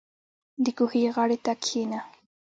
•د 0.63 0.65
کوهي 0.77 1.03
غاړې 1.15 1.37
ته 1.45 1.51
کښېنه. 1.63 1.99